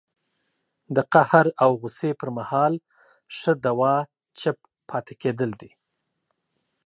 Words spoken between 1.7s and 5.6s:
غوسې پر مهال ښه دوا چپ پاتې کېدل